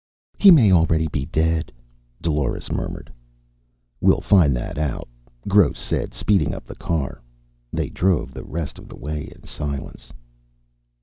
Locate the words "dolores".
2.23-2.71